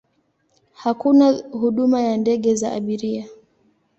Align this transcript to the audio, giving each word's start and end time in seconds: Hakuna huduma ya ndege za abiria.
Hakuna 0.73 1.31
huduma 1.51 2.01
ya 2.01 2.17
ndege 2.17 2.55
za 2.55 2.71
abiria. 2.71 3.27